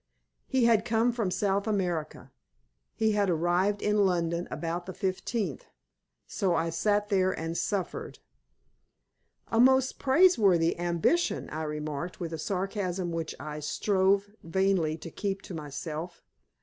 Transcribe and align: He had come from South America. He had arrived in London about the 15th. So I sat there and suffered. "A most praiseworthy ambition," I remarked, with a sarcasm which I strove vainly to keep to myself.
He 0.47 0.65
had 0.65 0.83
come 0.83 1.11
from 1.11 1.29
South 1.29 1.67
America. 1.67 2.31
He 2.95 3.11
had 3.11 3.29
arrived 3.29 3.83
in 3.83 3.97
London 4.03 4.47
about 4.49 4.87
the 4.87 4.93
15th. 4.93 5.61
So 6.25 6.55
I 6.55 6.71
sat 6.71 7.09
there 7.09 7.31
and 7.39 7.55
suffered. 7.55 8.17
"A 9.49 9.59
most 9.59 9.99
praiseworthy 9.99 10.75
ambition," 10.79 11.51
I 11.51 11.61
remarked, 11.65 12.19
with 12.19 12.33
a 12.33 12.39
sarcasm 12.39 13.11
which 13.11 13.35
I 13.39 13.59
strove 13.59 14.27
vainly 14.41 14.97
to 14.97 15.11
keep 15.11 15.43
to 15.43 15.53
myself. 15.53 16.23